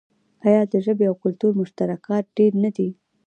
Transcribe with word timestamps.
آیا 0.47 0.61
د 0.71 0.73
ژبې 0.85 1.05
او 1.09 1.15
کلتور 1.23 1.51
مشترکات 1.61 2.25
ډیر 2.37 2.53
نه 2.63 2.69
دي؟ 2.75 2.89